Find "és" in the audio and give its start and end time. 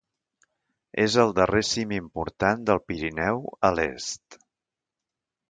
1.03-1.17